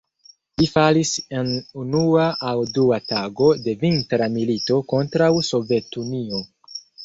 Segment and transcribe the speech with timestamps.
[0.61, 1.51] Li falis en
[1.83, 6.45] unua aŭ dua tago de Vintra milito kontraŭ Sovetunio.